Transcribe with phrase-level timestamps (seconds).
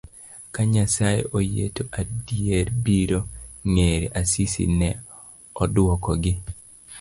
[0.53, 3.19] ka Nyasaye oyie to adier biro
[3.71, 4.89] ng'ere, Asisi ne
[5.61, 6.33] odwokogi.